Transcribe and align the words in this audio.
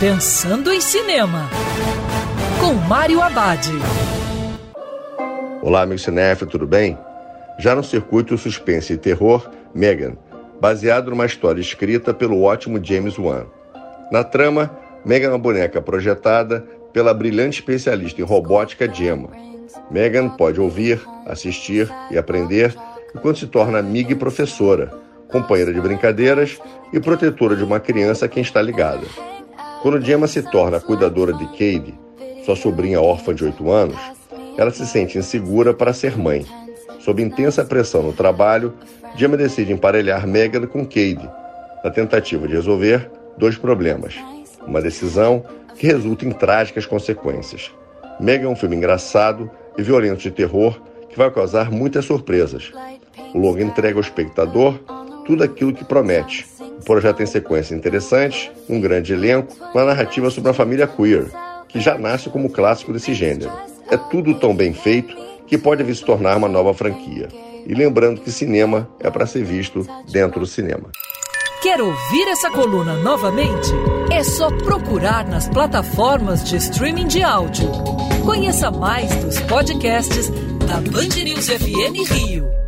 Pensando 0.00 0.72
em 0.72 0.80
Cinema, 0.80 1.50
com 2.60 2.72
Mário 2.72 3.20
Abad. 3.20 3.66
Olá, 5.60 5.82
amigo 5.82 5.98
cinéfilo, 5.98 6.48
tudo 6.48 6.68
bem? 6.68 6.96
Já 7.58 7.74
no 7.74 7.82
circuito 7.82 8.38
suspense 8.38 8.92
e 8.92 8.96
terror, 8.96 9.50
Megan, 9.74 10.16
baseado 10.60 11.10
numa 11.10 11.26
história 11.26 11.60
escrita 11.60 12.14
pelo 12.14 12.44
ótimo 12.44 12.78
James 12.80 13.18
Wan. 13.18 13.46
Na 14.12 14.22
trama, 14.22 14.70
Megan 15.04 15.26
é 15.26 15.30
uma 15.30 15.38
boneca 15.38 15.82
projetada 15.82 16.64
pela 16.92 17.12
brilhante 17.12 17.58
especialista 17.58 18.20
em 18.20 18.24
robótica 18.24 18.88
Gemma. 18.88 19.30
Megan 19.90 20.28
pode 20.28 20.60
ouvir, 20.60 21.02
assistir 21.26 21.92
e 22.08 22.16
aprender 22.16 22.72
enquanto 23.16 23.40
se 23.40 23.48
torna 23.48 23.80
amiga 23.80 24.12
e 24.12 24.14
professora, 24.14 24.92
companheira 25.26 25.74
de 25.74 25.80
brincadeiras 25.80 26.56
e 26.92 27.00
protetora 27.00 27.56
de 27.56 27.64
uma 27.64 27.80
criança 27.80 28.26
a 28.26 28.28
quem 28.28 28.44
está 28.44 28.62
ligada. 28.62 29.08
Quando 29.80 30.00
Gemma 30.00 30.26
se 30.26 30.42
torna 30.42 30.80
cuidadora 30.80 31.32
de 31.32 31.46
Cade, 31.46 31.94
sua 32.44 32.56
sobrinha 32.56 33.00
órfã 33.00 33.32
de 33.32 33.44
8 33.44 33.70
anos, 33.70 33.96
ela 34.56 34.72
se 34.72 34.84
sente 34.84 35.16
insegura 35.16 35.72
para 35.72 35.92
ser 35.92 36.18
mãe. 36.18 36.44
Sob 36.98 37.22
intensa 37.22 37.64
pressão 37.64 38.02
no 38.02 38.12
trabalho, 38.12 38.74
Gemma 39.14 39.36
decide 39.36 39.72
emparelhar 39.72 40.26
Megan 40.26 40.66
com 40.66 40.84
Cade, 40.84 41.30
na 41.84 41.90
tentativa 41.90 42.48
de 42.48 42.54
resolver 42.54 43.08
dois 43.36 43.56
problemas. 43.56 44.16
Uma 44.66 44.82
decisão 44.82 45.44
que 45.76 45.86
resulta 45.86 46.26
em 46.26 46.32
trágicas 46.32 46.84
consequências. 46.84 47.70
Megan 48.18 48.48
é 48.48 48.50
um 48.50 48.56
filme 48.56 48.74
engraçado 48.74 49.48
e 49.76 49.82
violento 49.82 50.20
de 50.20 50.32
terror 50.32 50.80
que 51.08 51.16
vai 51.16 51.30
causar 51.30 51.70
muitas 51.70 52.04
surpresas. 52.04 52.72
O 53.32 53.38
longo 53.38 53.60
entrega 53.60 53.96
ao 53.96 54.00
espectador 54.00 54.74
tudo 55.24 55.44
aquilo 55.44 55.72
que 55.72 55.84
promete, 55.84 56.46
o 56.80 56.84
projeto 56.84 57.16
tem 57.16 57.26
sequências 57.26 57.76
interessantes, 57.76 58.50
um 58.68 58.80
grande 58.80 59.12
elenco, 59.12 59.54
uma 59.74 59.84
narrativa 59.84 60.30
sobre 60.30 60.48
uma 60.48 60.54
família 60.54 60.86
queer, 60.86 61.26
que 61.68 61.80
já 61.80 61.98
nasce 61.98 62.30
como 62.30 62.50
clássico 62.50 62.92
desse 62.92 63.12
gênero. 63.14 63.50
É 63.90 63.96
tudo 63.96 64.34
tão 64.34 64.54
bem 64.54 64.72
feito 64.72 65.14
que 65.46 65.58
pode 65.58 65.82
vir 65.82 65.96
se 65.96 66.04
tornar 66.04 66.36
uma 66.36 66.48
nova 66.48 66.72
franquia. 66.72 67.28
E 67.66 67.74
lembrando 67.74 68.20
que 68.20 68.30
cinema 68.30 68.88
é 69.00 69.10
para 69.10 69.26
ser 69.26 69.44
visto 69.44 69.86
dentro 70.10 70.40
do 70.40 70.46
cinema. 70.46 70.90
Quer 71.60 71.80
ouvir 71.80 72.28
essa 72.28 72.50
coluna 72.50 72.94
novamente? 73.02 73.70
É 74.12 74.22
só 74.22 74.48
procurar 74.58 75.26
nas 75.26 75.48
plataformas 75.48 76.44
de 76.44 76.56
streaming 76.56 77.08
de 77.08 77.22
áudio. 77.22 77.68
Conheça 78.24 78.70
mais 78.70 79.14
dos 79.16 79.40
podcasts 79.40 80.30
da 80.66 80.76
Band 80.76 81.22
News 81.24 81.48
FM 81.48 82.10
Rio. 82.12 82.67